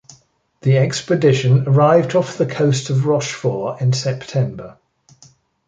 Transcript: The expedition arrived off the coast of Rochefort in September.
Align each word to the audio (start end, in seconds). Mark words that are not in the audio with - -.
The 0.61 0.79
expedition 0.79 1.67
arrived 1.67 2.15
off 2.15 2.35
the 2.35 2.47
coast 2.47 2.89
of 2.89 3.05
Rochefort 3.05 3.81
in 3.81 3.93
September. 3.93 4.79